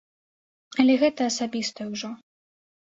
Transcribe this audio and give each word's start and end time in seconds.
Але 0.83 0.93
гэта 1.03 1.21
асабістае 1.35 1.87
ўжо. 1.95 2.13